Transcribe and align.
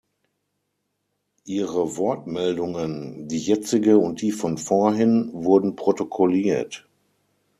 Ihre 1.45 1.95
Wortmeldungen, 1.95 3.27
die 3.27 3.37
jetzige 3.37 3.99
und 3.99 4.23
die 4.23 4.31
von 4.31 4.57
vorhin, 4.57 5.29
wurden 5.31 5.75
protokolliert. 5.75 6.87